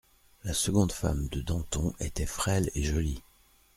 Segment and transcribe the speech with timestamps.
[0.43, 3.21] La seconde femme de Danton était frêle et jolie.